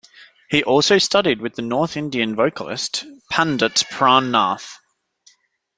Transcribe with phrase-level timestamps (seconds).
[0.49, 4.79] He also studied with the North Indian vocalist Pandit Pran Nath.